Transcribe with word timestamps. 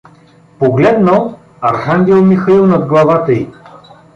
Погледнал— 0.59 1.37
архангел 1.61 2.21
Михаил 2.25 2.65
над 2.65 2.87
главата 2.87 3.31
й. 3.33 3.47